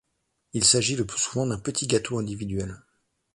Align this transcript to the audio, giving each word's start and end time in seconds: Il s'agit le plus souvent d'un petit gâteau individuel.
Il 0.53 0.63
s'agit 0.63 0.95
le 0.95 1.05
plus 1.05 1.19
souvent 1.19 1.45
d'un 1.45 1.59
petit 1.59 1.85
gâteau 1.85 2.17
individuel. 2.17 2.81